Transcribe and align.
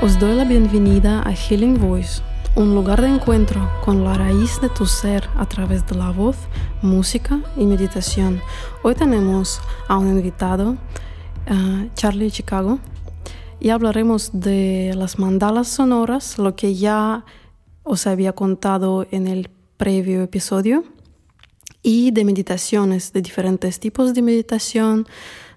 Os 0.00 0.16
doy 0.16 0.36
la 0.36 0.44
bienvenida 0.44 1.22
a 1.26 1.34
Healing 1.34 1.76
Voice, 1.76 2.22
un 2.54 2.72
lugar 2.72 3.02
de 3.02 3.08
encuentro 3.08 3.68
con 3.84 4.04
la 4.04 4.14
raíz 4.14 4.60
de 4.60 4.68
tu 4.68 4.86
ser 4.86 5.28
a 5.36 5.44
través 5.44 5.84
de 5.88 5.96
la 5.96 6.10
voz, 6.10 6.36
música 6.82 7.40
y 7.56 7.64
meditación. 7.66 8.40
Hoy 8.84 8.94
tenemos 8.94 9.60
a 9.88 9.98
un 9.98 10.06
invitado, 10.06 10.76
uh, 11.50 11.88
Charlie 11.94 12.30
Chicago, 12.30 12.78
y 13.58 13.70
hablaremos 13.70 14.30
de 14.32 14.92
las 14.94 15.18
mandalas 15.18 15.66
sonoras, 15.66 16.38
lo 16.38 16.54
que 16.54 16.76
ya 16.76 17.24
os 17.82 18.06
había 18.06 18.34
contado 18.34 19.04
en 19.10 19.26
el 19.26 19.50
previo 19.78 20.22
episodio, 20.22 20.84
y 21.82 22.12
de 22.12 22.24
meditaciones, 22.24 23.12
de 23.12 23.20
diferentes 23.20 23.80
tipos 23.80 24.14
de 24.14 24.22
meditación, 24.22 25.08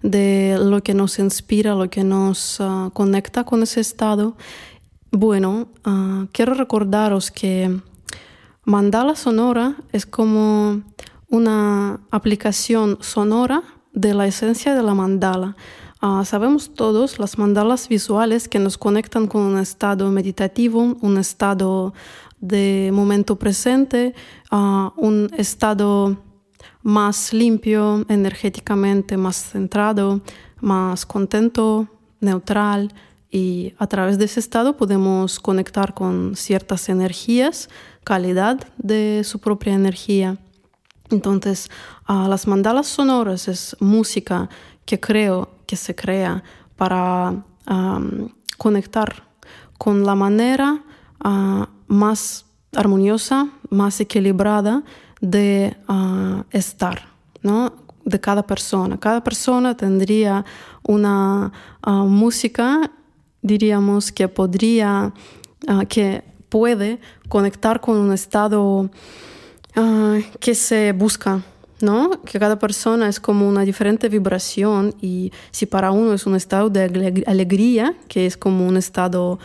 de 0.02 0.58
lo 0.60 0.82
que 0.82 0.94
nos 0.94 1.20
inspira, 1.20 1.76
lo 1.76 1.90
que 1.90 2.04
nos 2.04 2.60
uh, 2.60 2.92
conecta 2.94 3.44
con 3.44 3.64
ese 3.64 3.82
estado. 3.82 4.36
Bueno, 5.12 5.68
uh, 5.86 6.28
quiero 6.32 6.54
recordaros 6.54 7.32
que 7.32 7.80
mandala 8.64 9.16
sonora 9.16 9.76
es 9.92 10.06
como 10.06 10.82
una 11.30 12.00
aplicación 12.12 12.98
sonora 13.02 13.64
de 13.94 14.14
la 14.14 14.28
esencia 14.28 14.74
de 14.74 14.84
la 14.84 14.94
mandala. 14.94 15.56
Uh, 16.02 16.26
sabemos 16.26 16.74
todos 16.74 17.20
las 17.20 17.38
mandalas 17.38 17.88
visuales 17.88 18.48
que 18.48 18.60
nos 18.60 18.78
conectan 18.78 19.28
con 19.28 19.42
un 19.42 19.60
estado 19.60 20.10
meditativo, 20.10 20.98
un 21.02 21.18
estado 21.18 21.94
de 22.40 22.90
momento 22.92 23.38
presente, 23.38 24.16
un 24.50 25.30
estado 25.38 26.18
más 26.84 27.34
limpio 27.34 28.06
energéticamente, 28.10 29.18
más 29.18 29.52
centrado, 29.52 30.22
más 30.60 31.06
contento, 31.06 31.88
neutral 32.20 32.94
y 33.30 33.74
a 33.78 33.88
través 33.88 34.18
de 34.18 34.26
ese 34.26 34.40
estado 34.40 34.78
podemos 34.78 35.40
conectar 35.40 35.94
con 35.94 36.36
ciertas 36.36 36.90
energías, 36.90 37.70
calidad 38.04 38.60
de 38.78 39.24
su 39.24 39.40
propia 39.40 39.74
energía. 39.74 40.38
Entonces, 41.10 41.70
las 42.08 42.48
mandalas 42.48 42.88
sonoras 42.88 43.48
es 43.48 43.76
música 43.80 44.50
que 44.86 45.00
creo 45.00 45.50
que 45.66 45.76
se 45.76 45.96
crea 45.96 46.44
para 46.76 47.44
conectar 48.58 49.28
con 49.78 50.06
la 50.06 50.16
manera 50.16 50.84
ah, 51.20 51.70
más 51.88 52.46
armoniosa, 52.76 53.50
más 53.70 54.00
equilibrada 54.00 54.84
de 55.22 55.78
ah, 55.88 56.44
estar, 56.52 57.08
¿no? 57.42 57.74
De 58.04 58.20
cada 58.20 58.46
persona. 58.46 59.00
Cada 59.00 59.24
persona 59.24 59.78
tendría 59.78 60.44
una 60.84 61.54
ah, 61.84 62.04
música, 62.04 62.92
diríamos, 63.42 64.12
que 64.12 64.28
podría, 64.28 65.14
ah, 65.68 65.86
que 65.88 66.24
puede 66.50 67.00
conectar 67.30 67.80
con 67.80 67.98
un 67.98 68.12
estado 68.12 68.90
que 70.42 70.54
se 70.54 70.92
busca, 70.92 71.42
¿no? 71.80 72.22
Que 72.26 72.38
cada 72.40 72.60
persona 72.60 73.08
es 73.08 73.22
como 73.22 73.48
una 73.48 73.62
diferente 73.62 74.10
vibración 74.10 74.94
y 75.00 75.32
si 75.52 75.66
para 75.66 75.92
uno 75.92 76.12
es 76.12 76.26
un 76.26 76.36
estado 76.36 76.70
de 76.70 77.24
alegría, 77.26 77.96
que 78.10 78.26
es 78.26 78.36
como 78.36 78.68
un 78.68 78.76
estado 78.76 79.40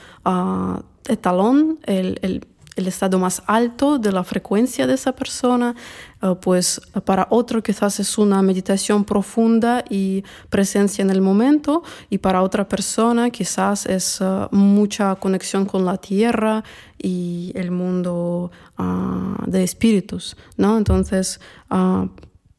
etalón, 1.07 1.79
el, 1.85 2.19
el 2.23 2.45
el 2.77 2.87
estado 2.87 3.19
más 3.19 3.43
alto 3.47 3.99
de 3.99 4.13
la 4.13 4.23
frecuencia 4.23 4.87
de 4.87 4.95
esa 4.95 5.13
persona, 5.13 5.75
eh, 6.23 6.35
pues 6.41 6.81
para 7.05 7.27
otro 7.31 7.63
quizás 7.63 7.99
es 7.99 8.19
una 8.19 8.43
meditación 8.43 9.05
profunda 9.05 9.83
y 9.89 10.23
presencia 10.51 11.03
en 11.03 11.11
el 11.11 11.23
momento, 11.23 11.83
y 12.11 12.19
para 12.19 12.43
otra 12.43 12.69
persona 12.69 13.31
quizás 13.31 13.87
es 13.87 14.21
eh, 14.21 14.47
mucha 14.51 15.15
conexión 15.17 15.65
con 15.65 15.85
la 15.85 15.97
tierra 15.97 16.63
y 16.99 17.53
el 17.55 17.71
mundo 17.71 18.51
ah, 18.77 19.43
de 19.47 19.65
espíritus, 19.65 20.37
¿no? 20.57 20.77
Entonces, 20.77 21.41
ah, 21.71 22.07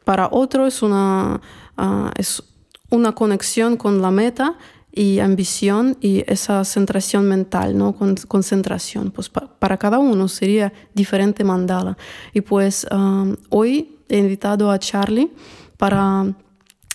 para 0.03 0.29
otro 0.31 0.66
es 0.66 0.81
una, 0.81 1.41
ah, 1.77 2.11
es 2.17 2.44
una 2.89 3.13
conexión 3.13 3.77
con 3.77 4.01
la 4.01 4.11
meta 4.11 4.57
y 4.97 5.19
ambición 5.19 5.95
y 6.01 6.23
esa 6.25 6.65
centración 6.65 7.29
mental, 7.29 7.77
¿no? 7.77 7.93
Con, 7.93 8.15
concentración. 8.27 9.11
Pues 9.11 9.29
para 9.29 9.77
cada 9.77 9.99
uno 9.99 10.27
sería 10.27 10.73
diferente 10.95 11.43
mandala. 11.43 11.97
Y 12.33 12.41
pues 12.41 12.87
um, 12.91 13.35
hoy 13.49 13.99
he 14.09 14.17
invitado 14.17 14.71
a 14.71 14.79
Charlie 14.79 15.31
para 15.77 16.33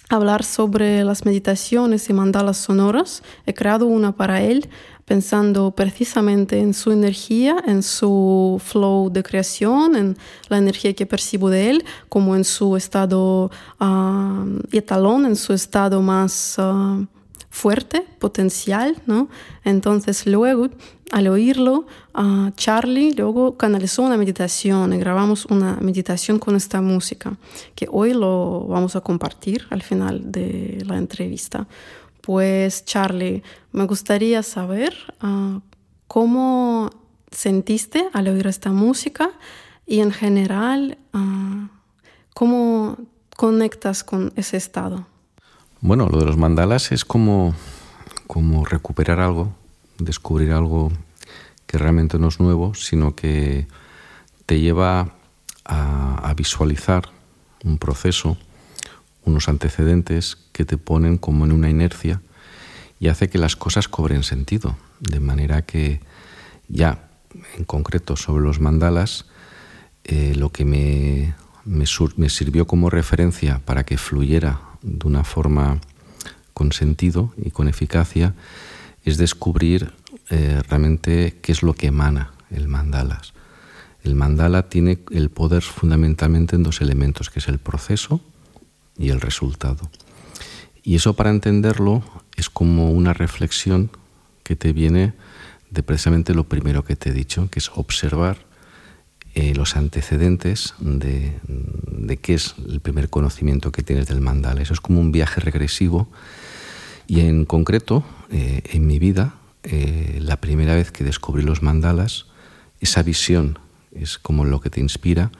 hablar 0.08 0.42
sobre 0.42 1.04
las 1.04 1.24
meditaciones 1.24 2.10
y 2.10 2.12
mandalas 2.12 2.56
sonoras. 2.56 3.22
He 3.46 3.54
creado 3.54 3.86
una 3.86 4.16
para 4.16 4.42
él 4.42 4.69
pensando 5.04 5.70
precisamente 5.70 6.58
en 6.58 6.74
su 6.74 6.90
energía, 6.90 7.62
en 7.66 7.84
su 7.84 8.60
flow 8.64 9.10
de 9.10 9.22
creación, 9.22 9.94
en 9.94 10.16
la 10.48 10.58
energía 10.58 10.92
que 10.94 11.06
percibo 11.06 11.50
de 11.50 11.70
él, 11.70 11.84
como 12.08 12.34
en 12.34 12.44
su 12.44 12.76
estado 12.76 13.50
uh, 13.80 14.58
etalón, 14.72 15.24
en 15.26 15.36
su 15.36 15.52
estado 15.52 16.02
más... 16.02 16.56
Uh, 16.58 17.06
fuerte, 17.52 18.00
potencial, 18.18 18.96
¿no? 19.06 19.28
Entonces 19.62 20.26
luego, 20.26 20.70
al 21.12 21.28
oírlo, 21.28 21.86
Charlie 22.56 23.12
luego 23.12 23.58
canalizó 23.58 24.02
una 24.02 24.16
meditación 24.16 24.94
y 24.94 24.96
grabamos 24.96 25.44
una 25.44 25.76
meditación 25.82 26.38
con 26.38 26.56
esta 26.56 26.80
música, 26.80 27.36
que 27.74 27.86
hoy 27.92 28.14
lo 28.14 28.66
vamos 28.68 28.96
a 28.96 29.02
compartir 29.02 29.66
al 29.68 29.82
final 29.82 30.32
de 30.32 30.82
la 30.86 30.96
entrevista. 30.96 31.68
Pues 32.22 32.86
Charlie, 32.86 33.42
me 33.70 33.84
gustaría 33.84 34.42
saber 34.42 34.94
uh, 35.22 35.60
cómo 36.08 36.88
sentiste 37.30 38.08
al 38.14 38.28
oír 38.28 38.46
esta 38.46 38.72
música 38.72 39.30
y 39.86 40.00
en 40.00 40.10
general 40.10 40.96
uh, 41.12 41.69
cómo 42.32 42.96
conectas 43.36 44.04
con 44.04 44.32
ese 44.36 44.56
estado. 44.56 45.12
Bueno, 45.84 46.09
lo 46.09 46.20
de 46.20 46.26
los 46.26 46.37
mandalas 46.37 46.93
es 46.93 47.04
como, 47.04 47.56
como 48.28 48.65
recuperar 48.65 49.19
algo, 49.19 49.53
descubrir 49.98 50.53
algo 50.53 50.93
que 51.66 51.76
realmente 51.76 52.20
no 52.20 52.28
es 52.28 52.38
nuevo, 52.38 52.72
sino 52.75 53.16
que 53.16 53.66
te 54.47 54.60
lleva 54.60 55.16
a, 55.65 56.32
visualizar 56.37 57.09
un 57.65 57.78
proceso, 57.78 58.38
unos 59.25 59.48
antecedentes 59.48 60.38
que 60.53 60.65
te 60.65 60.78
ponen 60.78 61.19
como 61.19 61.47
en 61.47 61.53
una 61.53 61.69
inercia 61.69 62.22
y 63.00 63.09
hace 63.09 63.28
que 63.28 63.38
las 63.38 63.56
cosas 63.56 63.88
cobren 63.88 64.22
sentido. 64.22 64.76
De 65.00 65.19
manera 65.19 65.62
que 65.62 66.00
ya 66.69 67.09
en 67.59 67.64
concreto 67.64 68.14
sobre 68.14 68.44
los 68.44 68.60
mandalas, 68.60 69.26
eh, 70.04 70.34
lo 70.37 70.50
que 70.50 70.64
me, 70.64 71.34
me 71.64 72.28
sirvió 72.28 72.69
como 72.69 72.88
referencia 72.88 73.60
para 73.64 73.84
que 73.84 73.99
fluyera 73.99 74.72
de 74.82 75.06
una 75.06 75.25
forma 75.25 75.81
con 76.53 76.72
sentido 76.72 77.32
y 77.37 77.50
con 77.50 77.69
eficacia 77.69 78.34
es 79.04 79.16
descubrir 79.16 79.93
eh, 80.31 80.60
realmente 80.69 81.38
qué 81.43 81.53
es 81.53 81.62
lo 81.62 81.75
que 81.75 81.88
emana 81.88 82.32
el 82.50 82.69
mandalas. 82.69 83.32
El 84.04 84.15
mandala 84.15 84.69
tiene 84.69 84.98
el 85.10 85.31
poder 85.31 85.62
fundamentalmente 85.62 86.56
en 86.56 86.65
dos 86.65 86.81
elementos, 86.81 87.31
que 87.31 87.38
es 87.38 87.48
el 87.48 87.59
proceso 87.59 88.20
y 88.98 89.10
el 89.10 89.20
resultado. 89.20 89.91
Y 90.82 90.97
eso 90.97 91.14
para 91.14 91.31
entenderlo 91.31 92.03
es 92.37 92.50
como 92.50 92.91
una 92.91 93.12
reflexión 93.12 93.91
que 94.43 94.56
te 94.56 94.72
viene 94.72 95.14
de 95.70 95.82
precisamente 95.82 96.34
lo 96.34 96.49
primero 96.49 96.84
que 96.84 96.97
te 96.97 97.10
he 97.10 97.12
dicho, 97.12 97.49
que 97.49 97.60
es 97.60 97.70
observar 97.75 98.38
eh, 99.34 99.54
los 99.54 99.76
antecedentes 99.76 100.75
de, 100.78 101.38
qué 102.20 102.34
es 102.34 102.54
el 102.69 102.81
primer 102.81 103.09
conocimiento 103.09 103.72
que 103.72 103.82
tienes 103.82 104.06
del 104.06 104.20
mandala. 104.20 104.61
Eso 104.61 104.75
es 104.75 104.81
como 104.81 105.00
un 105.00 105.11
viaje 105.11 105.40
regresivo 105.40 106.08
y 107.06 107.20
en 107.20 107.46
concreto, 107.46 108.05
eh, 108.31 108.62
en 108.64 108.87
mi 108.87 108.99
vida, 108.99 109.34
eh, 109.62 110.19
la 110.20 110.37
primera 110.37 110.75
vez 110.75 110.90
que 110.90 111.02
descubrí 111.02 111.43
los 111.43 111.62
mandalas, 111.62 112.26
esa 112.81 113.02
visión 113.02 113.58
es 113.93 114.19
como 114.19 114.44
lo 114.44 114.61
que 114.61 114.69
te 114.69 114.81
inspira 114.81 115.31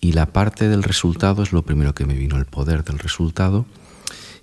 y 0.00 0.12
la 0.12 0.26
parte 0.26 0.68
del 0.68 0.82
resultado 0.82 1.42
es 1.42 1.52
lo 1.52 1.62
primero 1.62 1.94
que 1.94 2.06
me 2.06 2.14
vino, 2.14 2.38
el 2.38 2.46
poder 2.46 2.84
del 2.84 2.98
resultado. 2.98 3.66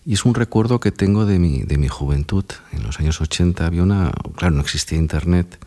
Y 0.06 0.14
es 0.14 0.26
un 0.26 0.34
recuerdo 0.34 0.80
que 0.80 0.92
tengo 0.92 1.26
de 1.26 1.38
mi, 1.38 1.62
de 1.62 1.78
mi 1.78 1.88
juventud. 1.88 2.46
En 2.72 2.84
los 2.84 3.00
años 3.00 3.22
80 3.22 3.66
había 3.66 3.84
una, 3.84 4.12
claro, 4.36 4.56
no 4.56 4.62
existía 4.62 4.98
internet, 4.98 5.64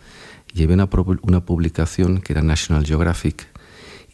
llevé 0.55 0.75
una, 0.75 1.41
publicación 1.41 2.21
que 2.21 2.33
era 2.33 2.43
National 2.43 2.87
Geographic 2.87 3.49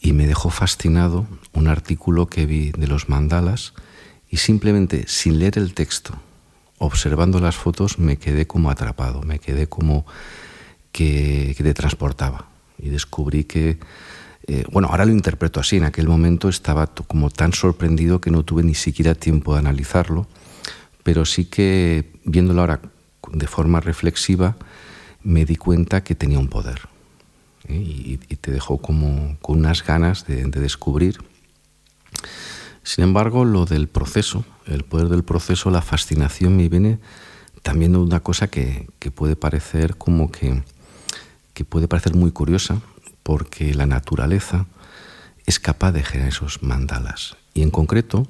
y 0.00 0.14
me 0.14 0.26
dejó 0.26 0.50
fascinado 0.50 1.26
un 1.52 1.68
artículo 1.68 2.26
que 2.26 2.46
vi 2.46 2.72
de 2.72 2.88
los 2.88 3.08
mandalas 3.08 3.74
y 4.28 4.38
simplemente 4.38 5.04
sin 5.06 5.38
leer 5.38 5.58
el 5.58 5.74
texto, 5.74 6.14
observando 6.78 7.40
las 7.40 7.56
fotos, 7.56 7.98
me 7.98 8.16
quedé 8.16 8.46
como 8.46 8.70
atrapado, 8.70 9.22
me 9.22 9.38
quedé 9.38 9.68
como 9.68 10.06
que, 10.92 11.54
te 11.56 11.74
transportaba. 11.74 12.46
Y 12.78 12.88
descubrí 12.88 13.44
que, 13.44 13.78
eh, 14.46 14.64
bueno, 14.72 14.88
ahora 14.88 15.04
lo 15.04 15.12
interpreto 15.12 15.60
así, 15.60 15.76
en 15.76 15.84
aquel 15.84 16.08
momento 16.08 16.48
estaba 16.48 16.86
como 16.86 17.28
tan 17.28 17.52
sorprendido 17.52 18.22
que 18.22 18.30
no 18.30 18.44
tuve 18.44 18.62
ni 18.62 18.74
siquiera 18.74 19.14
tiempo 19.14 19.52
de 19.52 19.58
analizarlo, 19.58 20.26
pero 21.02 21.26
sí 21.26 21.44
que 21.44 22.10
viéndolo 22.24 22.62
ahora 22.62 22.80
de 23.32 23.46
forma 23.46 23.80
reflexiva 23.80 24.56
me 25.22 25.44
di 25.44 25.56
cuenta 25.56 26.02
que 26.02 26.14
tenía 26.14 26.38
un 26.38 26.48
poder. 26.48 26.88
¿eh? 27.68 27.74
Y, 27.74 28.16
te 28.36 28.52
dejó 28.52 28.78
como 28.78 29.36
con 29.40 29.58
unas 29.58 29.84
ganas 29.84 30.26
de, 30.26 30.44
descubrir. 30.46 31.18
Sin 32.82 33.04
embargo, 33.04 33.44
lo 33.44 33.66
del 33.66 33.88
proceso, 33.88 34.44
el 34.66 34.84
poder 34.84 35.08
del 35.08 35.24
proceso, 35.24 35.70
la 35.70 35.82
fascinación 35.82 36.56
me 36.56 36.68
viene 36.68 36.98
también 37.62 37.92
de 37.92 37.98
una 37.98 38.20
cosa 38.20 38.48
que, 38.48 38.88
puede 39.14 39.36
parecer 39.36 39.96
como 39.96 40.30
que, 40.30 40.62
que 41.52 41.64
puede 41.64 41.88
parecer 41.88 42.14
muy 42.14 42.32
curiosa, 42.32 42.80
porque 43.22 43.74
la 43.74 43.86
naturaleza 43.86 44.66
es 45.44 45.60
capaz 45.60 45.92
de 45.92 46.02
generar 46.02 46.30
esos 46.30 46.62
mandalas. 46.62 47.36
Y 47.52 47.62
en 47.62 47.70
concreto, 47.70 48.26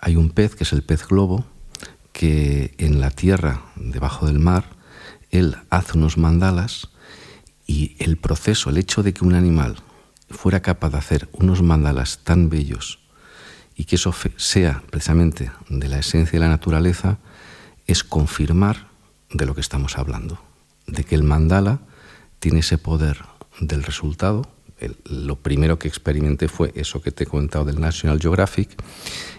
hay 0.00 0.16
un 0.16 0.30
pez 0.30 0.54
que 0.54 0.64
es 0.64 0.72
el 0.72 0.82
pez 0.82 1.06
globo, 1.06 1.44
que 2.12 2.74
en 2.78 3.00
la 3.00 3.10
tierra, 3.10 3.62
debajo 3.74 4.26
del 4.26 4.38
mar, 4.38 4.66
él 5.32 5.56
hace 5.70 5.98
unos 5.98 6.16
mandalas 6.16 6.90
y 7.66 7.96
el 7.98 8.16
proceso, 8.18 8.70
el 8.70 8.78
hecho 8.78 9.02
de 9.02 9.12
que 9.12 9.24
un 9.24 9.34
animal 9.34 9.76
fuera 10.30 10.62
capaz 10.62 10.90
de 10.90 10.98
hacer 10.98 11.28
unos 11.32 11.62
mandalas 11.62 12.20
tan 12.22 12.48
bellos 12.48 13.00
y 13.74 13.84
que 13.84 13.96
eso 13.96 14.14
sea 14.36 14.82
precisamente 14.90 15.50
de 15.68 15.88
la 15.88 15.98
esencia 15.98 16.38
de 16.38 16.44
la 16.44 16.50
naturaleza, 16.50 17.18
es 17.86 18.04
confirmar 18.04 18.88
de 19.32 19.46
lo 19.46 19.54
que 19.54 19.62
estamos 19.62 19.96
hablando, 19.98 20.38
de 20.86 21.04
que 21.04 21.14
el 21.14 21.22
mandala 21.22 21.80
tiene 22.38 22.60
ese 22.60 22.78
poder 22.78 23.24
del 23.60 23.82
resultado. 23.82 24.46
lo 25.04 25.36
primero 25.36 25.78
que 25.78 25.88
experimenté 25.88 26.48
fue 26.48 26.72
eso 26.74 27.00
que 27.00 27.12
te 27.12 27.24
he 27.24 27.26
comentado 27.26 27.64
del 27.64 27.80
National 27.80 28.20
Geographic 28.20 28.70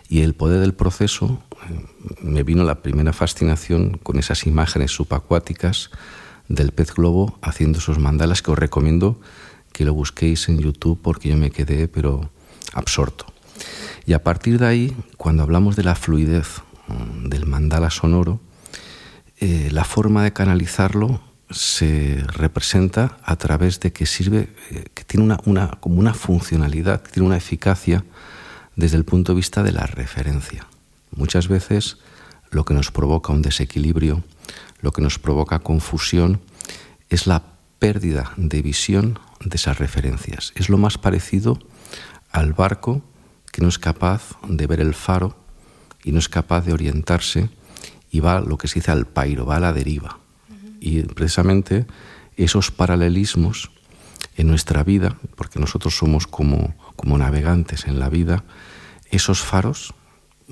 y 0.10 0.22
el 0.22 0.34
poder 0.34 0.62
del 0.62 0.74
proceso 0.74 1.44
me 2.22 2.44
vino 2.44 2.64
la 2.64 2.82
primera 2.82 3.14
fascinación 3.14 4.00
con 4.02 4.18
esas 4.20 4.46
imágenes 4.46 4.92
subacuáticas 4.92 5.90
del 6.48 6.72
pez 6.72 6.94
globo 6.94 7.38
haciendo 7.42 7.80
esos 7.80 8.00
mandalas 8.00 8.42
que 8.42 8.52
os 8.52 8.60
recomiendo 8.60 9.20
que 9.72 9.86
lo 9.86 9.94
busquéis 9.94 10.48
en 10.50 10.60
YouTube 10.60 11.00
porque 11.02 11.30
yo 11.30 11.38
me 11.38 11.52
quedé 11.52 11.88
pero 11.88 12.30
absorto. 12.74 13.26
Y 14.06 14.14
a 14.14 14.24
partir 14.24 14.60
de 14.60 14.68
ahí, 14.68 14.96
cuando 15.18 15.44
hablamos 15.44 15.76
de 15.76 15.84
la 15.84 15.96
fluidez 15.96 16.62
mm, 16.88 17.30
del 17.30 17.46
mandala 17.46 17.90
sonoro, 17.90 18.40
eh, 19.40 19.70
la 19.72 19.84
forma 19.84 20.24
de 20.24 20.34
canalizarlo 20.34 21.22
se 21.50 22.24
representa 22.28 23.18
a 23.24 23.36
través 23.36 23.80
de 23.80 23.92
que 23.92 24.06
sirve, 24.06 24.50
eh, 24.72 24.86
que 24.94 25.04
tiene 25.04 25.38
una, 25.46 25.68
como 25.80 26.00
una 26.00 26.14
funcionalidad, 26.14 27.02
tiene 27.04 27.28
una 27.28 27.38
eficacia 27.38 28.04
desde 28.76 28.98
el 28.98 29.06
punto 29.06 29.34
de 29.34 29.38
vista 29.38 29.64
de 29.64 29.72
la 29.72 29.86
referencia. 29.86 30.66
Muchas 31.16 31.48
veces 31.48 31.98
lo 32.52 32.66
que 32.66 32.74
nos 32.74 32.92
provoca 32.92 33.34
un 33.34 33.42
desequilibrio, 33.42 34.24
lo 34.82 34.92
que 34.92 35.02
nos 35.02 35.20
provoca 35.20 35.60
confusión, 35.60 36.42
es 37.10 37.28
la 37.28 37.44
pérdida 37.80 38.34
de 38.38 38.62
visión 38.62 39.20
de 39.44 39.56
esas 39.56 39.78
referencias. 39.80 40.54
Es 40.56 40.70
lo 40.70 40.78
más 40.78 40.98
parecido 40.98 41.60
al 42.32 42.54
barco 42.54 43.02
que 43.52 43.62
no 43.62 43.68
es 43.68 43.78
capaz 43.78 44.38
de 44.48 44.68
ver 44.68 44.82
el 44.82 44.94
faro 44.94 45.36
y 46.04 46.12
no 46.12 46.20
es 46.20 46.30
capaz 46.30 46.62
de 46.62 46.74
orientarse 46.74 47.50
y 48.12 48.20
va 48.20 48.40
lo 48.40 48.58
que 48.58 48.68
se 48.68 48.76
dice 48.76 48.92
al 48.92 49.06
pairo, 49.06 49.46
va 49.46 49.58
a 49.58 49.60
la 49.60 49.74
deriva. 49.74 50.20
Y 50.80 51.02
precisamente 51.04 51.86
esos 52.36 52.72
paralelismos 52.72 53.72
en 54.36 54.48
nuestra 54.48 54.84
vida, 54.84 55.18
porque 55.36 55.60
nosotros 55.60 55.96
somos 55.96 56.28
como, 56.28 56.76
como 56.96 57.18
navegantes 57.18 57.86
en 57.86 58.00
la 58.00 58.10
vida, 58.10 58.44
esos 59.12 59.42
faros 59.42 59.94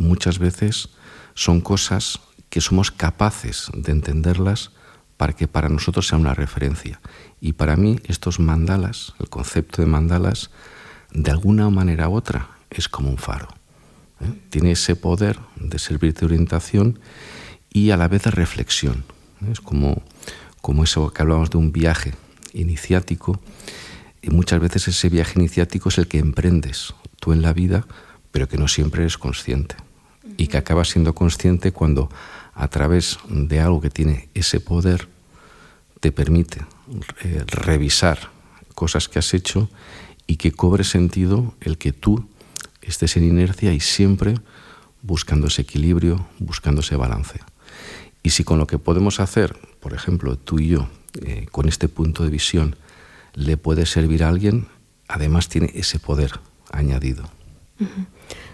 muchas 0.01 0.39
veces 0.39 0.89
son 1.33 1.61
cosas 1.61 2.19
que 2.49 2.61
somos 2.61 2.91
capaces 2.91 3.69
de 3.73 3.91
entenderlas 3.91 4.71
para 5.15 5.33
que 5.33 5.47
para 5.47 5.69
nosotros 5.69 6.07
sea 6.07 6.17
una 6.17 6.33
referencia. 6.33 6.99
Y 7.39 7.53
para 7.53 7.75
mí 7.75 7.99
estos 8.07 8.39
mandalas, 8.39 9.13
el 9.19 9.29
concepto 9.29 9.81
de 9.81 9.87
mandalas, 9.87 10.51
de 11.13 11.31
alguna 11.31 11.69
manera 11.69 12.09
u 12.09 12.15
otra, 12.15 12.49
es 12.69 12.89
como 12.89 13.09
un 13.09 13.17
faro. 13.17 13.47
¿eh? 14.19 14.33
Tiene 14.49 14.71
ese 14.71 14.95
poder 14.95 15.39
de 15.55 15.79
servir 15.79 16.13
de 16.13 16.25
orientación 16.25 16.99
y 17.71 17.91
a 17.91 17.97
la 17.97 18.07
vez 18.07 18.23
de 18.23 18.31
reflexión. 18.31 19.05
¿eh? 19.41 19.51
Es 19.51 19.61
como, 19.61 20.01
como 20.61 20.83
eso 20.83 21.11
que 21.13 21.21
hablábamos 21.21 21.51
de 21.51 21.57
un 21.57 21.71
viaje 21.71 22.15
iniciático. 22.53 23.39
Y 24.21 24.29
muchas 24.29 24.59
veces 24.59 24.87
ese 24.87 25.09
viaje 25.09 25.39
iniciático 25.39 25.89
es 25.89 25.97
el 25.97 26.07
que 26.07 26.19
emprendes 26.19 26.93
tú 27.19 27.31
en 27.31 27.41
la 27.41 27.53
vida, 27.53 27.87
pero 28.31 28.49
que 28.49 28.57
no 28.57 28.67
siempre 28.67 29.03
eres 29.03 29.17
consciente 29.17 29.75
y 30.41 30.47
que 30.47 30.57
acabas 30.57 30.89
siendo 30.89 31.13
consciente 31.13 31.71
cuando 31.71 32.09
a 32.55 32.67
través 32.67 33.19
de 33.29 33.59
algo 33.59 33.79
que 33.79 33.91
tiene 33.91 34.27
ese 34.33 34.59
poder 34.59 35.07
te 35.99 36.11
permite 36.11 36.65
eh, 37.23 37.43
revisar 37.45 38.31
cosas 38.73 39.07
que 39.07 39.19
has 39.19 39.35
hecho 39.35 39.69
y 40.25 40.37
que 40.37 40.51
cobre 40.51 40.83
sentido 40.83 41.53
el 41.61 41.77
que 41.77 41.93
tú 41.93 42.27
estés 42.81 43.17
en 43.17 43.23
inercia 43.23 43.71
y 43.71 43.79
siempre 43.81 44.33
buscando 45.03 45.45
ese 45.45 45.61
equilibrio, 45.61 46.25
buscando 46.39 46.81
ese 46.81 46.95
balance. 46.95 47.39
Y 48.23 48.31
si 48.31 48.43
con 48.43 48.57
lo 48.57 48.65
que 48.65 48.79
podemos 48.79 49.19
hacer, 49.19 49.55
por 49.79 49.93
ejemplo, 49.93 50.37
tú 50.37 50.57
y 50.57 50.69
yo, 50.69 50.89
eh, 51.21 51.45
con 51.51 51.69
este 51.69 51.87
punto 51.87 52.23
de 52.23 52.31
visión, 52.31 52.77
le 53.35 53.57
puede 53.57 53.85
servir 53.85 54.23
a 54.23 54.29
alguien, 54.29 54.65
además 55.07 55.49
tiene 55.49 55.69
ese 55.75 55.99
poder 55.99 56.39
añadido. 56.71 57.29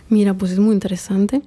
Mira, 0.10 0.34
pues 0.34 0.52
es 0.52 0.60
muy 0.60 0.74
interesante 0.74 1.42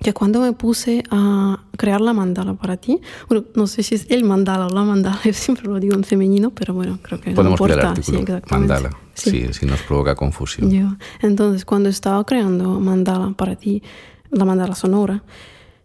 que 0.00 0.12
cuando 0.12 0.40
me 0.40 0.52
puse 0.52 1.02
a 1.10 1.64
crear 1.76 2.00
la 2.00 2.12
mandala 2.12 2.54
para 2.54 2.76
ti, 2.76 3.00
bueno, 3.28 3.44
no 3.54 3.66
sé 3.66 3.82
si 3.82 3.94
es 3.94 4.06
el 4.10 4.24
mandala 4.24 4.66
o 4.66 4.70
la 4.70 4.82
mandala, 4.82 5.20
yo 5.24 5.32
siempre 5.32 5.66
lo 5.66 5.80
digo 5.80 5.94
en 5.94 6.04
femenino, 6.04 6.50
pero 6.50 6.74
bueno, 6.74 6.98
creo 7.02 7.20
que 7.20 7.32
Podemos 7.32 7.60
no 7.60 7.66
importa. 7.66 7.80
El 7.80 7.86
artículo, 7.86 8.40
mandala, 8.50 8.90
sí. 9.14 9.52
si 9.52 9.66
nos 9.66 9.82
provoca 9.82 10.14
confusión. 10.14 10.70
Yo. 10.70 10.96
Entonces, 11.20 11.64
cuando 11.64 11.88
estaba 11.88 12.24
creando 12.24 12.80
mandala 12.80 13.30
para 13.30 13.56
ti, 13.56 13.82
la 14.30 14.44
mandala 14.44 14.74
sonora, 14.74 15.24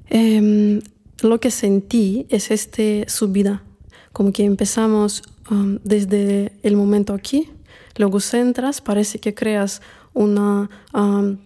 eh, 0.10 0.82
lo 1.22 1.40
que 1.40 1.52
sentí 1.52 2.28
es 2.30 2.52
este 2.52 3.06
subida, 3.08 3.64
como 4.12 4.32
que 4.32 4.44
empezamos 4.44 5.24
um, 5.50 5.80
desde 5.84 6.54
el 6.62 6.76
momento 6.76 7.14
aquí, 7.14 7.50
luego 7.98 8.20
centras, 8.20 8.82
parece 8.82 9.20
que 9.20 9.34
creas 9.34 9.82
una, 10.14 10.70
um, 10.94 11.38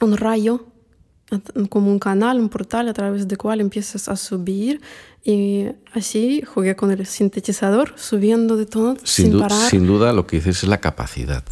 un 0.00 0.16
rayo 0.16 0.71
como 1.68 1.90
un 1.90 1.98
canal, 1.98 2.38
un 2.40 2.48
portal 2.48 2.88
a 2.88 2.92
través 2.92 3.28
del 3.28 3.38
cual 3.38 3.60
empiezas 3.60 4.08
a 4.08 4.16
subir 4.16 4.80
y 5.24 5.66
así 5.92 6.42
jugué 6.42 6.76
con 6.76 6.90
el 6.90 7.06
sintetizador, 7.06 7.94
subiendo 7.96 8.56
de 8.56 8.66
todo 8.66 8.96
sin, 9.04 9.38
parar. 9.38 9.70
Sin 9.70 9.86
duda 9.86 10.12
lo 10.12 10.26
que 10.26 10.36
dices 10.36 10.62
es 10.62 10.68
la 10.68 10.78
capacidad, 10.78 11.44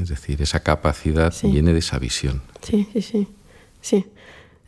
es 0.00 0.08
decir, 0.08 0.40
esa 0.40 0.60
capacidad 0.60 1.34
viene 1.42 1.72
de 1.72 1.80
esa 1.80 1.98
visión. 1.98 2.42
Sí, 2.62 2.88
sí, 2.92 3.02
sí, 3.02 3.28
sí. 3.80 4.06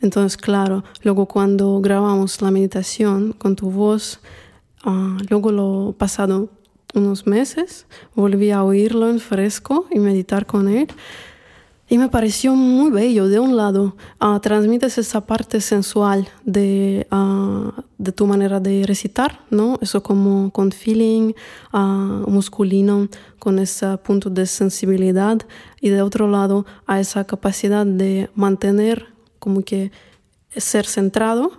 Entonces, 0.01 0.37
claro, 0.37 0.83
luego 1.01 1.25
cuando 1.25 1.79
grabamos 1.79 2.41
la 2.41 2.51
meditación 2.51 3.31
con 3.31 3.55
tu 3.55 3.71
voz, 3.71 4.19
uh, 4.85 5.17
luego 5.29 5.51
lo 5.51 5.95
pasado 5.97 6.49
unos 6.93 7.27
meses, 7.27 7.85
volví 8.15 8.51
a 8.51 8.63
oírlo 8.63 9.09
en 9.09 9.19
fresco 9.19 9.87
y 9.91 9.99
meditar 9.99 10.45
con 10.45 10.67
él. 10.67 10.87
Y 11.87 11.99
me 11.99 12.09
pareció 12.09 12.55
muy 12.55 12.89
bello. 12.89 13.27
De 13.27 13.39
un 13.39 13.55
lado, 13.55 13.95
uh, 14.19 14.39
transmites 14.39 14.97
esa 14.97 15.25
parte 15.25 15.61
sensual 15.61 16.27
de, 16.43 17.05
uh, 17.11 17.71
de 17.99 18.11
tu 18.11 18.25
manera 18.25 18.59
de 18.59 18.85
recitar, 18.87 19.41
¿no? 19.51 19.77
Eso 19.81 20.01
como 20.01 20.49
con 20.49 20.71
feeling 20.71 21.33
uh, 21.73 21.77
masculino, 22.29 23.07
con 23.37 23.59
ese 23.59 23.97
punto 23.99 24.31
de 24.31 24.47
sensibilidad. 24.47 25.37
Y 25.79 25.89
de 25.89 26.01
otro 26.01 26.27
lado, 26.27 26.65
a 26.87 26.99
esa 26.99 27.25
capacidad 27.25 27.85
de 27.85 28.31
mantener, 28.33 29.13
como 29.37 29.61
que 29.61 29.91
ser 30.57 30.87
centrado 30.87 31.51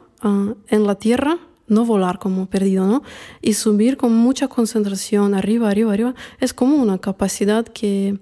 en 0.68 0.86
la 0.86 0.96
tierra, 0.96 1.38
no 1.68 1.84
volar 1.84 2.18
como 2.18 2.46
perdido, 2.46 2.84
¿no? 2.84 3.02
Y 3.42 3.52
subir 3.52 3.96
con 3.96 4.12
mucha 4.12 4.48
concentración 4.48 5.34
arriba, 5.34 5.70
arriba, 5.70 5.92
arriba. 5.92 6.14
Es 6.40 6.52
como 6.52 6.76
una 6.76 6.98
capacidad 6.98 7.64
que 7.64 8.18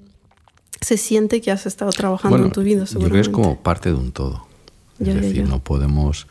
se 0.85 0.99
siente 0.99 1.41
que 1.41 1.51
has 1.51 1.65
estado 1.65 1.91
trabajando 1.91 2.37
en 2.45 2.53
tu 2.53 2.63
vida. 2.63 2.85
Yo 2.85 2.99
creo 2.99 3.11
que 3.11 3.21
es 3.21 3.29
como 3.29 3.61
parte 3.63 3.89
de 3.89 3.95
un 3.95 4.13
todo. 4.13 4.47
Es 5.01 5.15
decir, 5.15 5.49
no 5.49 5.65
podemos 5.65 6.27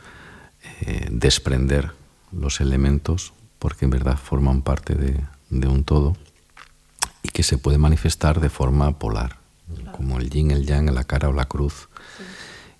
eh, 0.81 1.07
desprender 1.11 1.91
los 2.31 2.61
elementos 2.61 3.33
porque 3.57 3.85
en 3.85 3.91
verdad 3.91 4.17
forman 4.17 4.61
parte 4.61 4.95
de, 4.95 5.67
un 5.67 5.83
todo 5.83 6.15
y 7.23 7.29
que 7.29 7.43
se 7.43 7.57
puede 7.57 7.77
manifestar 7.77 8.39
de 8.41 8.49
forma 8.49 8.97
polar, 8.99 9.37
como 9.91 10.19
el 10.19 10.29
yin, 10.29 10.51
el 10.51 10.65
yang, 10.65 10.89
la 10.91 11.03
cara 11.03 11.29
o 11.29 11.33
la 11.33 11.45
cruz. 11.45 11.89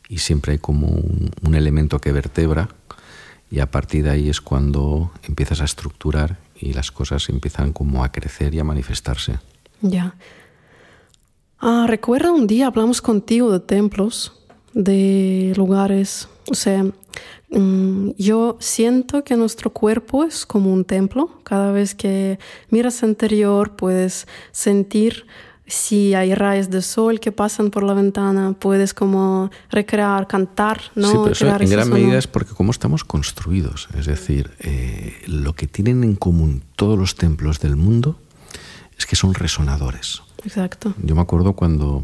Y 0.10 0.20
siempre 0.20 0.53
hay 0.53 0.58
como 0.60 0.88
un, 0.88 1.32
un 1.42 1.56
elemento 1.56 2.00
que 2.00 2.12
vertebra 2.12 2.70
y 3.50 3.60
a 3.60 3.72
partir 3.72 4.03
de 4.03 4.12
ahí 4.12 4.30
es 4.30 4.42
cuando 4.42 5.12
empiezas 5.24 5.62
a 5.62 5.65
estructurar 5.65 6.38
y 6.56 6.74
las 6.74 6.92
cosas 6.92 7.30
empiezan 7.30 7.74
como 7.74 8.03
a 8.03 8.12
crecer 8.12 8.53
y 8.53 8.60
a 8.60 8.63
manifestarse. 8.63 9.39
Ya. 9.82 10.15
Ah, 11.65 11.86
recuerda 11.88 12.34
un 12.34 12.46
día 12.46 12.67
hablamos 12.67 13.01
contigo 13.01 13.50
de 13.50 13.62
templos, 13.62 14.34
de 14.74 15.53
lugares, 15.55 16.27
o 16.51 16.55
sea, 16.55 16.84
mm, 17.51 18.10
yo 18.17 18.58
siento 18.60 19.24
que 19.24 19.38
nuestro 19.38 19.70
cuerpo 19.70 20.25
es 20.25 20.46
como 20.46 20.74
un 20.74 20.84
templo. 20.84 21.29
Cada 21.46 21.72
vez 21.72 21.96
que 21.96 22.38
miras 22.70 23.01
interior 23.01 23.77
puedes 23.77 24.27
sentir 24.51 25.25
si 25.65 26.13
hay 26.13 26.36
rayos 26.36 26.70
de 26.70 26.82
sol 26.82 27.22
que 27.22 27.32
pasan 27.32 27.72
por 27.72 27.84
la 27.84 27.93
ventana, 27.93 28.53
puedes 28.60 28.93
como 28.93 29.50
recrear, 29.70 30.27
cantar, 30.27 30.82
¿no? 30.96 31.08
Sí, 31.08 31.17
pero 31.24 31.32
eso 31.32 31.48
en 31.48 31.70
gran 31.70 31.89
medida 31.89 32.17
es 32.17 32.27
porque 32.27 32.53
cómo 32.53 32.72
estamos 32.72 33.05
construidos. 33.05 33.88
Es 33.98 34.05
decir, 34.05 34.51
eh, 34.60 35.15
lo 35.27 35.53
que 35.53 35.67
tienen 35.67 36.03
en 36.03 36.15
común 36.15 36.62
todos 36.75 37.00
los 37.00 37.15
templos 37.15 37.62
del 37.62 37.77
mundo 37.77 38.17
es 38.98 39.05
que 39.05 39.15
son 39.15 39.34
resonadores. 39.34 40.24
Exacto. 40.43 40.93
Yo 41.01 41.15
me 41.15 41.21
acuerdo 41.21 41.53
cuando 41.53 42.03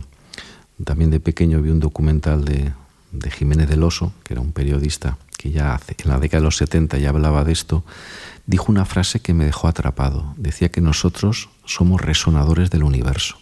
también 0.83 1.11
de 1.11 1.19
pequeño 1.19 1.61
vi 1.61 1.69
un 1.69 1.79
documental 1.79 2.45
de, 2.45 2.71
de 3.11 3.31
Jiménez 3.31 3.69
del 3.69 3.83
Oso, 3.83 4.13
que 4.23 4.33
era 4.33 4.41
un 4.41 4.51
periodista 4.51 5.17
que 5.37 5.51
ya 5.51 5.73
hace, 5.73 5.95
en 6.03 6.09
la 6.09 6.19
década 6.19 6.41
de 6.41 6.45
los 6.45 6.57
70 6.57 6.97
ya 6.97 7.09
hablaba 7.09 7.43
de 7.45 7.53
esto, 7.53 7.83
dijo 8.45 8.71
una 8.71 8.85
frase 8.85 9.21
que 9.21 9.33
me 9.33 9.45
dejó 9.45 9.67
atrapado. 9.67 10.33
Decía 10.37 10.69
que 10.69 10.81
nosotros 10.81 11.49
somos 11.65 12.01
resonadores 12.01 12.69
del 12.69 12.83
universo. 12.83 13.37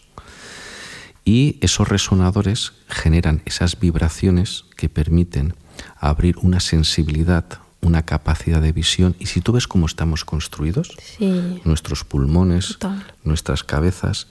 Y 1.26 1.58
esos 1.62 1.88
resonadores 1.88 2.74
generan 2.88 3.42
esas 3.46 3.80
vibraciones 3.80 4.66
que 4.78 4.90
permiten 4.90 5.56
abrir 5.98 6.38
una 6.42 6.60
sensibilidad, 6.60 7.46
una 7.82 8.04
capacidad 8.04 8.62
de 8.62 8.72
visión. 8.72 9.16
Y 9.20 9.26
si 9.26 9.42
tú 9.42 9.52
ves 9.52 9.68
cómo 9.68 9.88
estamos 9.88 10.24
construidos, 10.24 10.96
nuestros 11.66 12.04
pulmones, 12.04 12.78
nuestras 13.24 13.64
cabezas, 13.64 14.28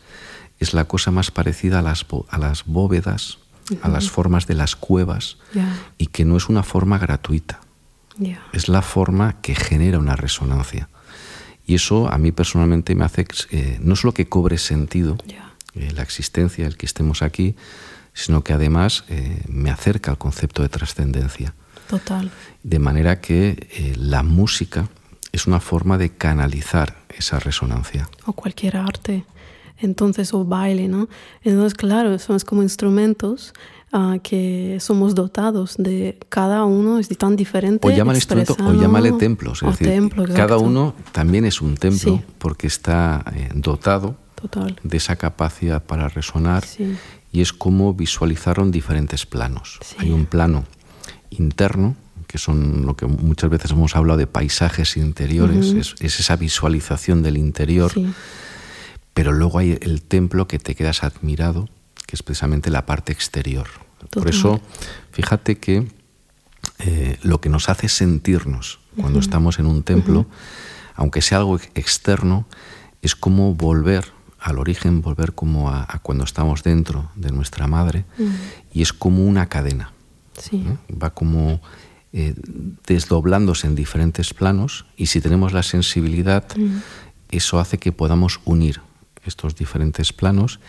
es 0.58 0.74
la 0.74 0.84
cosa 0.84 1.10
más 1.10 1.30
parecida 1.30 1.80
a 1.80 1.82
las, 1.82 2.06
a 2.28 2.38
las 2.38 2.64
bóvedas, 2.64 3.38
a 3.82 3.88
las 3.88 4.10
formas 4.10 4.46
de 4.46 4.54
las 4.54 4.76
cuevas, 4.76 5.38
y 5.98 6.06
que 6.06 6.24
no 6.24 6.36
es 6.36 6.48
una 6.48 6.62
forma 6.62 6.98
gratuita. 6.98 7.60
Es 8.52 8.68
la 8.68 8.82
forma 8.82 9.40
que 9.42 9.54
genera 9.54 9.98
una 9.98 10.16
resonancia. 10.16 10.88
Y 11.66 11.74
eso 11.74 12.08
a 12.08 12.16
mí 12.16 12.32
personalmente 12.32 12.94
me 12.94 13.04
hace 13.04 13.26
eh, 13.50 13.78
no 13.82 13.96
solo 13.96 14.14
que 14.14 14.28
cobre 14.28 14.56
sentido, 14.56 15.18
eh, 15.74 15.92
la 15.94 16.02
existencia, 16.02 16.66
el 16.66 16.76
que 16.76 16.86
estemos 16.86 17.22
aquí, 17.22 17.56
sino 18.14 18.42
que 18.42 18.54
además 18.54 19.04
eh, 19.08 19.42
me 19.46 19.70
acerca 19.70 20.10
al 20.10 20.18
concepto 20.18 20.62
de 20.62 20.70
trascendencia. 20.70 21.54
Total. 21.88 22.30
De 22.62 22.78
manera 22.78 23.20
que 23.20 23.68
eh, 23.70 23.94
la 23.96 24.22
música 24.22 24.88
es 25.32 25.46
una 25.46 25.60
forma 25.60 25.98
de 25.98 26.10
canalizar 26.10 26.96
esa 27.10 27.38
resonancia. 27.38 28.08
O 28.24 28.32
cualquier 28.32 28.78
arte, 28.78 29.24
entonces, 29.78 30.32
o 30.34 30.44
baile, 30.44 30.88
¿no? 30.88 31.08
Entonces, 31.42 31.74
claro, 31.74 32.18
son 32.18 32.38
como 32.40 32.62
instrumentos 32.62 33.52
uh, 33.92 34.18
que 34.22 34.78
somos 34.80 35.14
dotados 35.14 35.76
de 35.78 36.18
cada 36.28 36.64
uno 36.64 36.98
es 36.98 37.08
tan 37.08 37.36
diferente. 37.36 37.86
O 37.86 37.90
llámale 37.90 38.18
instrumento 38.18 38.56
o 38.58 38.72
llámale 38.72 39.12
templos. 39.12 39.62
Es 39.62 39.70
decir, 39.70 39.88
templo, 39.88 40.24
cada 40.34 40.58
uno 40.58 40.94
también 41.12 41.44
es 41.44 41.60
un 41.60 41.76
templo 41.76 42.22
porque 42.38 42.66
está 42.66 43.24
dotado 43.54 44.16
de 44.82 44.96
esa 44.96 45.16
capacidad 45.16 45.82
para 45.82 46.08
resonar 46.08 46.64
y 47.32 47.40
es 47.40 47.52
como 47.52 47.94
visualizarlo 47.94 48.64
en 48.64 48.70
diferentes 48.70 49.26
planos. 49.26 49.78
Hay 49.98 50.10
un 50.10 50.26
plano 50.26 50.64
interno, 51.30 51.96
que 52.26 52.38
son 52.38 52.86
lo 52.86 52.96
que 52.96 53.06
muchas 53.06 53.50
veces 53.50 53.72
hemos 53.72 53.96
hablado 53.96 54.18
de 54.18 54.26
paisajes 54.26 54.96
interiores, 54.96 55.72
es, 55.72 55.94
esa 56.00 56.36
visualización 56.36 57.22
del 57.22 57.36
interior, 57.36 57.92
pero 59.16 59.32
luego 59.32 59.58
hay 59.58 59.78
el 59.80 60.02
templo 60.02 60.46
que 60.46 60.58
te 60.58 60.74
quedas 60.74 61.02
admirado, 61.02 61.70
que 62.06 62.16
es 62.16 62.22
precisamente 62.22 62.68
la 62.68 62.84
parte 62.84 63.14
exterior. 63.14 63.66
Por 64.10 64.28
eso, 64.28 64.60
fíjate 65.10 65.56
que 65.56 65.88
eh, 66.80 67.18
lo 67.22 67.40
que 67.40 67.48
nos 67.48 67.70
hace 67.70 67.88
sentirnos 67.88 68.78
cuando 69.00 69.18
estamos 69.18 69.58
en 69.58 69.64
un 69.64 69.84
templo, 69.84 70.26
aunque 70.96 71.22
sea 71.22 71.38
algo 71.38 71.58
externo, 71.74 72.46
es 73.00 73.16
como 73.16 73.54
volver 73.54 74.04
al 74.38 74.58
origen, 74.58 75.00
volver 75.00 75.32
como 75.32 75.70
a, 75.70 75.86
cuando 76.02 76.24
estamos 76.24 76.62
dentro 76.62 77.10
de 77.14 77.32
nuestra 77.32 77.66
madre, 77.66 78.04
y 78.70 78.82
es 78.82 78.92
como 78.92 79.24
una 79.24 79.48
cadena. 79.48 79.92
Va 80.90 81.14
como 81.14 81.62
eh, 82.12 82.34
desdoblándose 82.86 83.66
en 83.66 83.76
diferentes 83.76 84.34
planos, 84.34 84.84
y 84.94 85.06
si 85.06 85.22
tenemos 85.22 85.54
la 85.54 85.62
sensibilidad, 85.62 86.44
eso 87.30 87.58
hace 87.58 87.78
que 87.78 87.92
podamos 87.92 88.40
unir 88.44 88.84
estos 89.26 89.56
diferentes 89.56 90.12
planos 90.12 90.60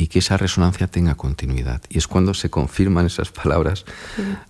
y 0.00 0.06
que 0.06 0.20
esa 0.20 0.38
resonancia 0.38 0.86
tenga 0.86 1.14
continuidad. 1.14 1.82
Y 1.90 1.98
es 1.98 2.06
cuando 2.06 2.32
se 2.32 2.48
confirman 2.48 3.06
esas 3.06 3.30
palabras 3.30 3.84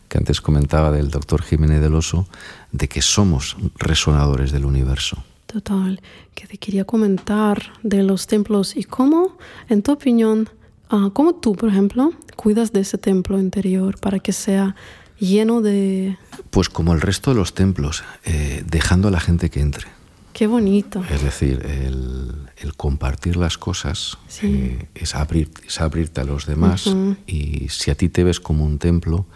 que 0.09 0.19
antes 0.19 0.41
comentaba 0.41 0.93
del 0.93 1.11
doctor 1.11 1.43
Jiménez 1.43 1.81
del 1.81 1.95
Oso, 1.97 2.29
de 2.71 2.89
que 2.89 3.03
somos 3.03 3.57
resonadores 3.77 4.53
del 4.53 4.65
universo. 4.65 5.25
Total, 5.47 6.01
que 6.37 6.47
te 6.47 6.59
quería 6.59 6.85
comentar 6.85 7.73
de 7.83 8.05
los 8.05 8.29
templos 8.29 8.77
y 8.77 8.85
cómo, 8.85 9.39
en 9.69 9.83
tu 9.83 9.91
opinión, 9.91 10.49
uh, 10.93 11.11
cómo 11.11 11.35
tú, 11.35 11.57
por 11.57 11.69
ejemplo, 11.69 12.13
cuidas 12.37 12.73
de 12.73 12.81
ese 12.81 12.99
templo 12.99 13.37
interior 13.37 13.99
para 13.99 14.21
que 14.21 14.33
sea 14.33 14.77
lleno 15.19 15.61
de... 15.61 16.17
Pues 16.51 16.69
como 16.69 16.95
el 16.95 17.01
resto 17.01 17.33
de 17.33 17.37
los 17.37 17.55
templos, 17.55 18.05
eh, 18.25 18.63
dejando 18.67 19.09
a 19.09 19.11
la 19.11 19.19
gente 19.19 19.51
que 19.51 19.61
entre. 19.61 19.89
Qué 20.33 20.47
bonito. 20.47 21.03
Es 21.11 21.23
decir, 21.23 21.65
el, 21.67 22.75
compartir 22.77 23.37
las 23.37 23.59
cosas 23.59 24.17
eh, 24.43 24.87
es, 24.95 25.15
abrir, 25.15 25.51
es 25.67 25.81
abrirte 25.81 26.21
a 26.21 26.25
los 26.25 26.47
demás 26.47 26.89
y 27.27 27.69
si 27.69 27.91
a 27.91 27.95
ti 27.95 28.09
te 28.09 28.25
ves 28.25 28.41
como 28.41 28.65
un 28.65 28.79
templo, 28.79 29.27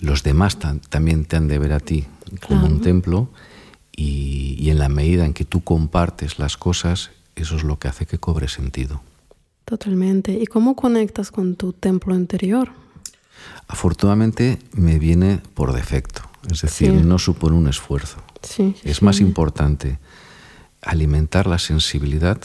los 0.00 0.22
demás 0.22 0.58
también 0.88 1.24
te 1.24 1.36
han 1.36 1.48
de 1.48 1.58
ver 1.58 1.72
a 1.72 1.80
ti 1.80 2.06
como 2.46 2.66
un 2.66 2.80
templo 2.80 3.28
y, 3.96 4.70
en 4.70 4.78
la 4.78 4.88
medida 4.88 5.24
en 5.24 5.32
que 5.32 5.44
tú 5.44 5.64
compartes 5.64 6.38
las 6.38 6.56
cosas, 6.56 7.10
eso 7.34 7.56
es 7.56 7.64
lo 7.64 7.78
que 7.78 7.88
hace 7.88 8.06
que 8.06 8.18
cobre 8.18 8.48
sentido. 8.48 9.00
Totalmente. 9.64 10.32
¿Y 10.32 10.46
cómo 10.46 10.76
conectas 10.76 11.30
con 11.30 11.56
tu 11.56 11.72
templo 11.72 12.14
interior? 12.14 12.70
Afortunadamente 13.68 14.58
me 14.72 14.98
viene 14.98 15.40
por 15.54 15.72
defecto, 15.72 16.22
es 16.50 16.62
decir, 16.62 16.92
no 16.92 17.18
supone 17.18 17.56
un 17.56 17.68
esfuerzo. 17.68 18.18
Sí, 18.42 18.76
es 18.84 19.02
más 19.02 19.20
importante 19.20 19.98
alimentar 20.86 21.46
la 21.46 21.58
sensibilidad 21.58 22.40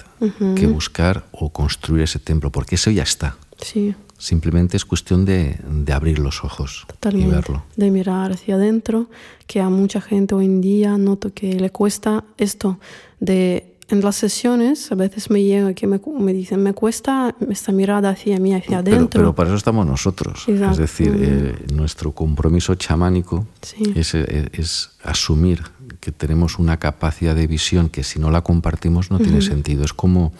que 0.56 0.68
buscar 0.68 1.26
o 1.32 1.52
construir 1.52 2.04
ese 2.04 2.20
templo, 2.20 2.52
porque 2.52 2.76
eso 2.76 2.92
ya 2.92 3.04
está. 3.04 3.38
Sí. 3.62 3.96
Simplemente 4.18 4.78
es 4.78 4.86
cuestión 4.86 5.26
de, 5.26 5.58
abrir 5.92 6.20
los 6.20 6.44
ojos 6.44 6.86
y 7.12 7.26
verlo. 7.26 7.64
De 7.76 7.90
mirar 7.90 8.32
hacia 8.32 8.56
adentro, 8.56 9.10
que 9.48 9.62
a 9.62 9.70
mucha 9.70 10.02
gente 10.02 10.36
hoy 10.36 10.46
en 10.46 10.62
día 10.62 10.98
noto 10.98 11.34
que 11.34 11.60
le 11.60 11.72
cuesta 11.72 12.24
esto 12.38 12.80
de 13.20 13.71
en 13.92 14.02
las 14.02 14.16
sesiones 14.16 14.92
a 14.92 14.96
veces 14.96 15.30
me 15.30 15.44
llega 15.44 15.74
que 15.74 15.88
me, 15.88 16.00
me, 16.20 16.34
dicen, 16.34 16.64
me 16.64 16.74
cuesta 16.74 17.36
esta 17.50 17.72
mirada 17.72 18.10
hacia 18.10 18.40
mí, 18.40 18.54
hacia 18.54 18.80
adentro. 18.80 19.20
Pero, 19.20 19.36
para 19.36 19.50
eso 19.50 19.58
estamos 19.58 19.86
nosotros. 19.86 20.46
Es 20.48 20.78
decir, 20.78 21.16
eh, 21.20 21.66
nuestro 21.74 22.12
compromiso 22.12 22.76
chamánico 22.76 23.48
es, 23.96 24.14
eh, 24.16 24.50
es, 24.54 24.92
asumir 25.04 25.64
que 26.00 26.12
tenemos 26.12 26.60
una 26.60 26.78
capacidad 26.78 27.36
de 27.36 27.48
visión 27.48 27.90
que 27.90 28.04
si 28.04 28.20
no 28.20 28.32
la 28.32 28.42
compartimos 28.42 29.12
no 29.12 29.20
tiene 29.20 29.42
sentido. 29.42 29.84
Es 29.84 29.94
como 29.94 30.32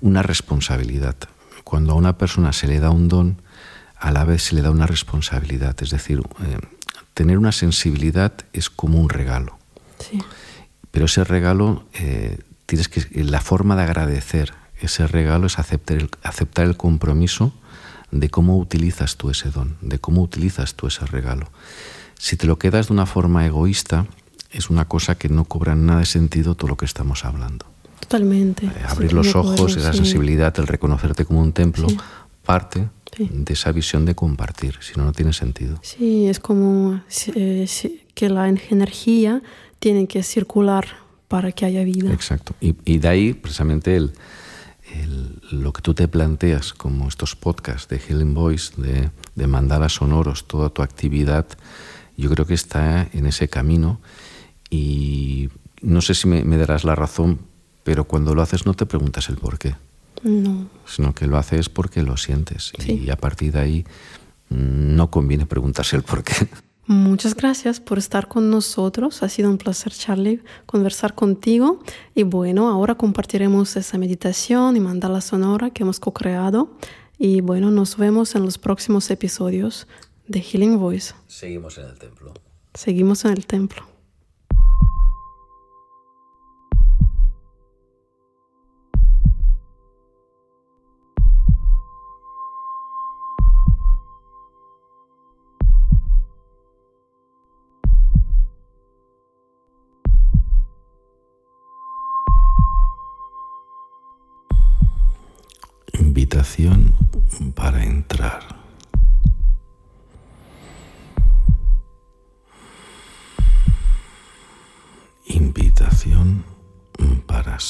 una 0.00 0.22
responsabilidad 0.22 1.16
cuando 1.66 1.94
a 1.94 1.96
una 1.96 2.16
persona 2.16 2.52
se 2.52 2.68
le 2.68 2.78
da 2.78 2.90
un 2.90 3.08
don, 3.08 3.42
a 3.98 4.12
la 4.12 4.24
vez 4.24 4.44
se 4.44 4.54
le 4.54 4.62
da 4.62 4.70
una 4.70 4.86
responsabilidad. 4.86 5.74
Es 5.82 5.90
decir, 5.90 6.20
eh, 6.20 6.58
tener 7.12 7.38
una 7.38 7.50
sensibilidad 7.50 8.34
es 8.52 8.70
como 8.70 9.00
un 9.00 9.08
regalo. 9.08 9.58
Pero 10.92 11.06
ese 11.06 11.24
regalo, 11.24 11.84
eh, 11.94 12.38
tienes 12.66 12.88
que, 12.88 13.24
la 13.24 13.40
forma 13.40 13.76
de 13.76 13.82
agradecer 13.82 14.52
ese 14.80 15.06
regalo 15.06 15.46
es 15.46 15.58
aceptar 15.58 15.96
el, 15.96 16.10
aceptar 16.22 16.66
el 16.66 16.76
compromiso 16.76 17.52
de 18.10 18.28
cómo 18.28 18.58
utilizas 18.58 19.16
tú 19.16 19.30
ese 19.30 19.50
don, 19.50 19.76
de 19.80 19.98
cómo 19.98 20.22
utilizas 20.22 20.74
tú 20.74 20.86
ese 20.86 21.06
regalo. 21.06 21.48
Si 22.18 22.36
te 22.36 22.46
lo 22.46 22.58
quedas 22.58 22.88
de 22.88 22.92
una 22.92 23.06
forma 23.06 23.46
egoísta, 23.46 24.06
es 24.50 24.70
una 24.70 24.86
cosa 24.86 25.16
que 25.16 25.28
no 25.28 25.44
cobra 25.44 25.74
nada 25.74 26.00
de 26.00 26.06
sentido 26.06 26.54
todo 26.54 26.68
lo 26.68 26.76
que 26.76 26.84
estamos 26.84 27.24
hablando. 27.24 27.66
Totalmente. 28.00 28.66
Eh, 28.66 28.72
abrir 28.88 29.12
los 29.12 29.34
ojos, 29.34 29.76
esa 29.76 29.92
sensibilidad, 29.92 30.54
el 30.58 30.66
reconocerte 30.66 31.24
como 31.24 31.40
un 31.40 31.52
templo, 31.52 31.88
parte 32.44 32.88
de 33.18 33.52
esa 33.52 33.72
visión 33.72 34.04
de 34.04 34.14
compartir, 34.14 34.76
si 34.80 34.92
no, 34.96 35.04
no 35.04 35.12
tiene 35.12 35.32
sentido. 35.32 35.78
Sí, 35.82 36.26
es 36.26 36.38
como 36.38 37.00
eh, 37.34 37.66
que 38.14 38.28
la 38.28 38.48
energía 38.48 39.42
tiene 39.78 40.06
que 40.06 40.22
circular 40.22 40.86
para 41.28 41.52
que 41.52 41.66
haya 41.66 41.84
vida. 41.84 42.12
Exacto. 42.12 42.54
Y, 42.60 42.98
de 42.98 43.08
ahí, 43.08 43.32
precisamente, 43.34 43.96
el, 43.96 44.12
lo 45.50 45.72
que 45.72 45.82
tú 45.82 45.94
te 45.94 46.08
planteas 46.08 46.72
como 46.72 47.08
estos 47.08 47.34
podcasts 47.36 47.88
de 47.88 47.98
Healing 47.98 48.34
Voice, 48.34 48.80
de, 48.80 49.10
de 49.34 49.46
mandalas 49.46 49.94
sonoros, 49.94 50.46
toda 50.46 50.70
tu 50.70 50.82
actividad, 50.82 51.46
yo 52.16 52.30
creo 52.30 52.46
que 52.46 52.54
está 52.54 53.08
en 53.12 53.26
ese 53.26 53.48
camino 53.48 54.00
y 54.70 55.50
no 55.82 56.00
sé 56.00 56.14
si 56.14 56.28
me, 56.28 56.44
me 56.44 56.56
darás 56.56 56.84
la 56.84 56.94
razón, 56.94 57.40
pero 57.84 58.04
cuando 58.04 58.34
lo 58.34 58.42
haces 58.42 58.66
no 58.66 58.74
te 58.74 58.86
preguntas 58.86 59.28
el 59.28 59.36
por 59.36 59.58
qué. 59.58 59.74
No. 60.22 60.68
Sino 60.86 61.14
que 61.14 61.26
lo 61.26 61.36
haces 61.36 61.68
porque 61.68 62.02
lo 62.02 62.16
sientes. 62.16 62.72
Y 62.86 63.10
a 63.10 63.16
partir 63.16 63.52
de 63.52 63.60
ahí 63.60 63.84
no 64.48 65.10
conviene 65.10 65.46
preguntarse 65.46 65.96
el 65.96 66.02
por 66.02 66.24
qué. 66.24 66.34
Muchas 66.88 67.34
gracias 67.34 67.80
por 67.80 67.98
estar 67.98 68.28
con 68.28 68.48
nosotros. 68.48 69.24
Ha 69.24 69.28
sido 69.28 69.50
un 69.50 69.58
placer, 69.58 69.92
Charlie, 69.92 70.40
conversar 70.66 71.16
contigo. 71.16 71.80
Y 72.14 72.22
bueno, 72.22 72.68
ahora 72.68 72.94
compartiremos 72.94 73.76
esa 73.76 73.98
meditación 73.98 74.76
y 74.76 74.80
mandala 74.80 75.20
sonora 75.20 75.70
que 75.70 75.82
hemos 75.82 75.98
co-creado. 75.98 76.76
Y 77.18 77.40
bueno, 77.40 77.72
nos 77.72 77.96
vemos 77.96 78.36
en 78.36 78.44
los 78.44 78.58
próximos 78.58 79.10
episodios 79.10 79.88
de 80.28 80.40
Healing 80.40 80.78
Voice. 80.78 81.14
Seguimos 81.26 81.76
en 81.78 81.86
el 81.86 81.98
templo. 81.98 82.34
Seguimos 82.74 83.24
en 83.24 83.32
el 83.32 83.46
templo. 83.46 83.95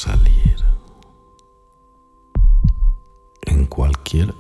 Salir. 0.07 0.57
En 3.43 3.67
cualquier 3.67 4.35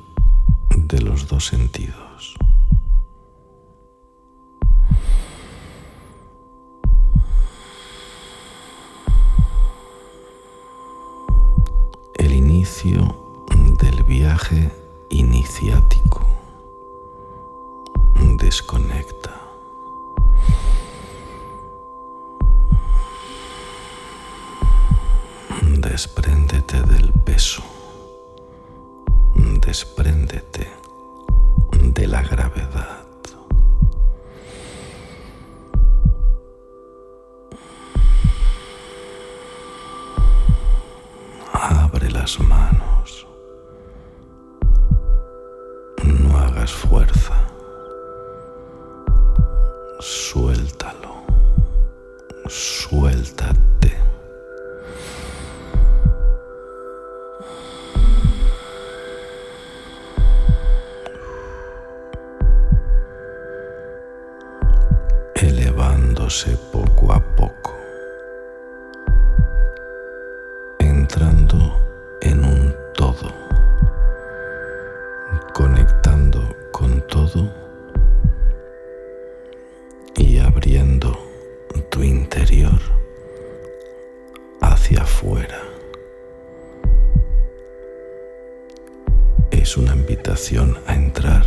de 0.77 1.01
los 1.01 1.27
dos 1.27 1.47
sentidos. 1.47 2.37
Las 42.27 42.41
manos. 42.41 42.86
Conectando 75.57 76.55
con 76.71 77.01
todo 77.07 77.51
y 80.15 80.37
abriendo 80.37 81.19
tu 81.91 82.03
interior 82.03 82.79
hacia 84.61 85.01
afuera. 85.01 85.63
Es 89.51 89.79
una 89.79 89.95
invitación 89.95 90.77
a 90.87 90.95
entrar 90.95 91.47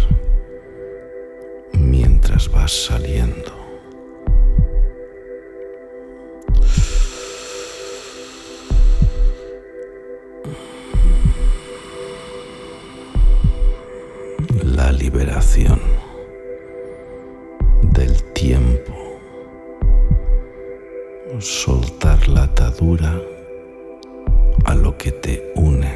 mientras 1.73 2.49
vas 2.51 2.85
saliendo. 2.85 3.58
Que 24.99 25.13
te 25.13 25.53
une 25.55 25.93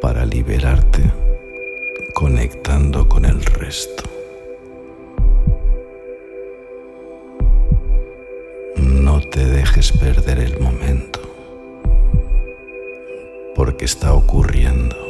para 0.00 0.24
liberarte 0.24 1.02
conectando 2.14 3.08
con 3.08 3.24
el 3.24 3.44
resto. 3.44 4.04
No 8.76 9.20
te 9.20 9.44
dejes 9.44 9.90
perder 9.90 10.38
el 10.38 10.60
momento 10.60 11.20
porque 13.56 13.84
está 13.84 14.14
ocurriendo. 14.14 15.01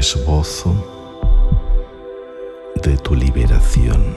Esbozo 0.00 0.74
de 2.82 2.96
tu 2.96 3.14
liberación 3.14 4.16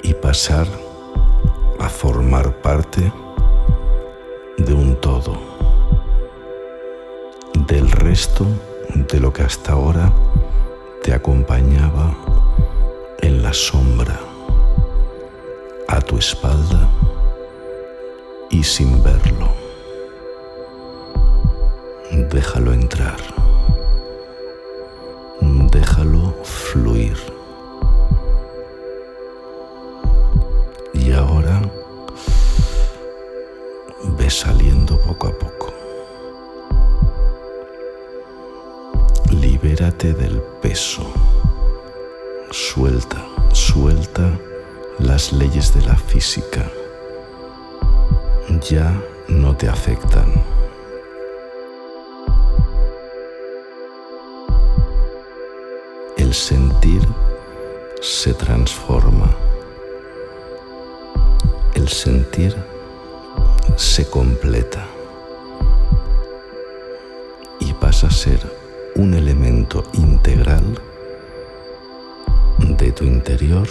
y 0.00 0.14
pasar 0.14 0.68
a 1.80 1.88
formar 1.88 2.62
parte 2.62 3.12
de 4.58 4.72
un 4.72 4.94
todo, 5.00 5.36
del 7.66 7.90
resto 7.90 8.46
de 8.94 9.18
lo 9.18 9.32
que 9.32 9.42
hasta 9.42 9.72
ahora 9.72 10.12
te 11.02 11.12
acompañaba 11.12 12.16
en 13.22 13.42
la 13.42 13.52
sombra, 13.52 14.20
a 15.88 16.00
tu 16.00 16.16
espalda 16.16 16.88
y 18.50 18.62
sin 18.62 19.02
verlo 19.02 19.45
déjalo 22.36 22.74
entrar, 22.74 23.16
déjalo 25.72 26.34
fluir. 26.44 27.16
Y 30.92 31.12
ahora 31.12 31.62
ve 34.18 34.28
saliendo 34.28 35.00
poco 35.00 35.28
a 35.28 35.32
poco. 35.32 35.72
Libérate 39.30 40.12
del 40.12 40.42
peso. 40.60 41.10
Suelta, 42.50 43.24
suelta 43.52 44.38
las 44.98 45.32
leyes 45.32 45.72
de 45.72 45.80
la 45.86 45.96
física. 45.96 46.70
Ya 48.68 48.92
no 49.26 49.56
te 49.56 49.70
afectan. 49.70 50.55
sentir 56.46 57.02
se 58.00 58.32
transforma. 58.32 59.34
El 61.74 61.88
sentir 61.88 62.54
se 63.76 64.08
completa 64.08 64.86
y 67.58 67.72
pasa 67.72 68.06
a 68.06 68.10
ser 68.12 68.38
un 68.94 69.14
elemento 69.14 69.82
integral 69.94 70.80
de 72.58 72.92
tu 72.92 73.02
interior 73.02 73.66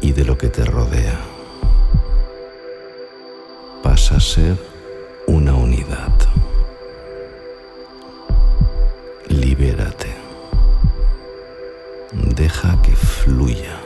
y 0.00 0.10
de 0.10 0.24
lo 0.24 0.36
que 0.36 0.48
te 0.48 0.64
rodea. 0.64 1.20
Pasa 3.84 4.16
a 4.16 4.20
ser 4.20 4.56
fluya. 13.28 13.76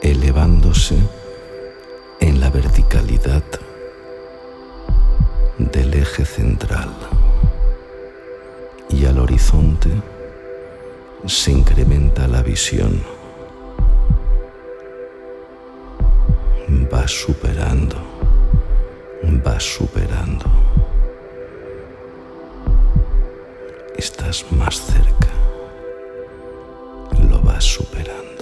Elevándose 0.00 0.96
en 2.20 2.38
la 2.38 2.48
verticalidad 2.50 3.42
del 5.58 5.94
eje 5.94 6.24
central 6.24 6.90
y 8.88 9.04
al 9.06 9.18
horizonte 9.18 9.90
se 11.26 11.50
incrementa 11.50 12.28
la 12.28 12.42
visión. 12.42 13.02
Va 16.92 17.08
superando, 17.08 17.96
va 19.44 19.58
superando. 19.58 20.46
Estás 23.96 24.44
más 24.52 24.80
cerca, 24.80 25.30
superando. 27.60 28.33